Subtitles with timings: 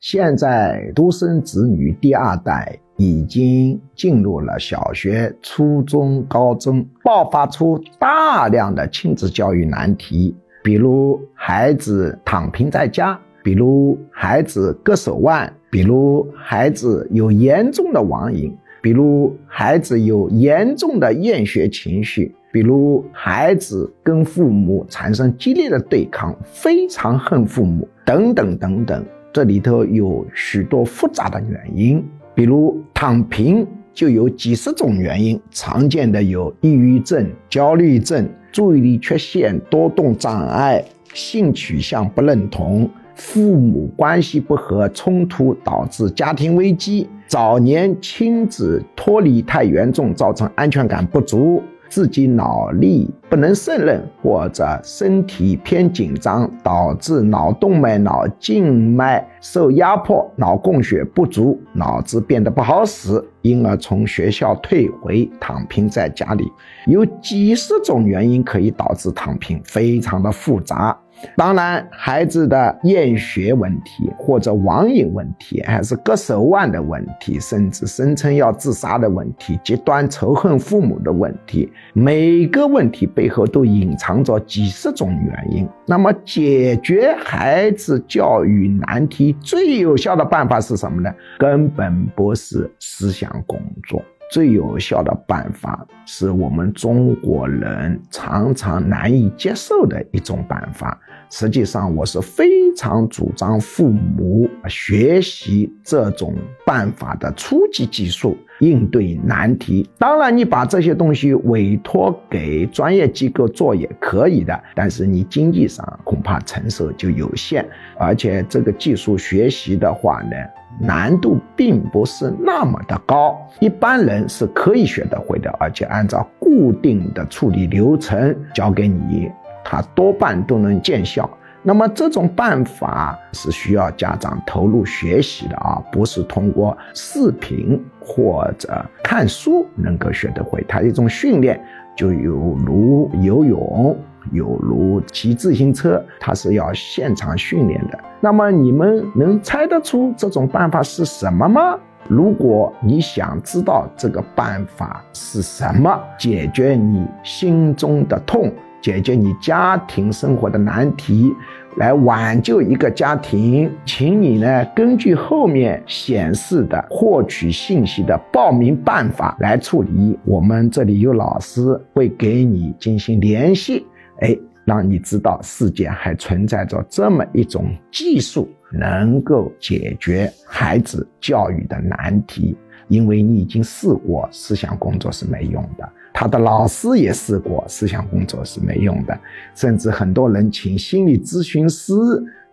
[0.00, 22.32] 现在独生子女第二代已经进入了小学、初中、高中，爆发出大量的亲子教育难题，比如孩子躺平在家，比如孩子割手腕，比如孩子有严重的网瘾，比如孩子有严重的厌学情绪。
[22.50, 29.04] 比如孩子跟父母产生激烈的对抗，非常恨父母，等等等等，
[29.38, 32.04] 这里头有许多复杂的原因。
[32.34, 40.84] 比如躺平就有几十种原因，常见的有抑郁症、焦虑症、注意力缺陷、多动障碍、
[41.14, 51.62] 性取向不认同、父母关系不和冲突导致家庭危机、早年亲子脱离太严重，造成安全感不足。
[51.88, 66.44] 自己脑力不能胜任，或者身体偏紧张，导致脑动脉、脑静脉受压迫，脑供血不足，脑子变得不好使，因而从学校退回，躺平在家里。
[66.86, 70.96] 有几十种原因可以导致躺平，非常的复杂。
[71.36, 85.68] 当然，孩子的厌学问题，或者网瘾问题，还是割手腕的问题，甚至声称要自杀的问题，极端仇恨父母的问题，每个问题背后都隐藏着几十种原因。
[85.86, 91.12] 那么，解决孩子教育难题最有效的办法是什么呢？
[91.38, 94.02] 根本不是思想工作。
[94.30, 100.98] 最有效的办法是我们中国人常常难以接受的一种办法。
[101.30, 106.34] 实际上，我是非常主张父母学习这种
[106.64, 109.88] 办法的初级技术，应对难题。
[109.98, 117.64] 当然，你把这些东西委托给专业机构做也可以的，但是你经济上恐怕承受就有限。
[117.98, 120.36] 而且，这个技术学习的话呢？
[120.80, 129.28] 难度并不是那么的高，一般人是可以学得会的，而且按照固定的处理流程教给你，
[129.64, 131.28] 它多半都能见效。
[131.68, 141.62] 那么这种办法是需要家长投入学习的啊，不是通过视频或者看书能够学得会，它一种训练，
[141.94, 142.32] 就有
[142.64, 143.94] 如游泳。
[144.32, 147.98] 有如骑自行车，它是要现场训练的。
[148.20, 151.78] 那么你们能猜得出这种办法是什么吗？
[152.08, 161.32] 如果你想知道这个办法是什么，解决你心中的痛，解决你家庭生活的难题，
[161.76, 170.18] 来挽救一个家庭，请你呢根据后面显示的获取信息的报名办法来处理。
[170.24, 173.86] 我们这里有老师会给你进行联系。
[174.20, 182.56] 哎，让你知道世界还存在着这么一种技术，能够解决孩子教育的难题。
[182.88, 185.86] 因为你已经试过思想工作是没用的，
[186.20, 189.16] 他的老师也试过思想工作是没用的，
[189.54, 191.94] 甚至很多人请心理咨询师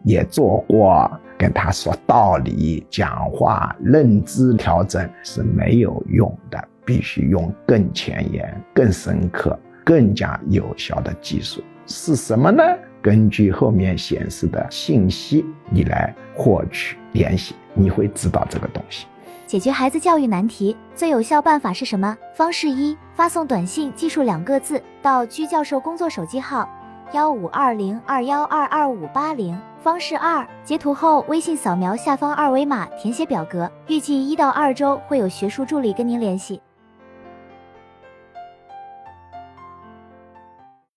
[0.04, 9.60] 也做过，跟他说道理、讲话、认知调整是没有用的，必须用更前沿、更深刻。
[9.84, 12.62] 更加有效的技术是什么呢？
[13.02, 19.08] 根据后面显示的信息，你来获取联系，你会知道这个东西。
[19.48, 22.18] 解决孩子教育难题最有效办法是什么？
[22.36, 26.68] 方式一：发送短信技术两个字到居教授工作手机号
[27.14, 29.56] 幺五二零二幺二二五八零。
[29.80, 36.60] 方式二：截图后微信扫描下方二维码填写表格，预计一到二周会有学术助理跟您联系。